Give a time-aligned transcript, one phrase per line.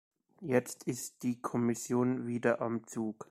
[0.41, 3.17] Jetzt ist die Kommission wieder am Zug.